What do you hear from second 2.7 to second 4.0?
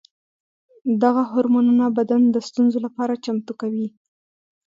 لپاره چمتو کوي.